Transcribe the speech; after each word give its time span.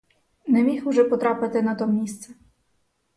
Не 0.47 0.61
міг 0.63 0.87
уже 0.87 1.03
потрапити 1.03 1.61
на 1.61 1.75
то 1.75 1.87
місце. 1.87 2.33